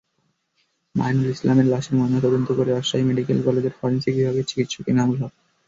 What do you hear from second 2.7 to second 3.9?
Rajshahi medical কলেজের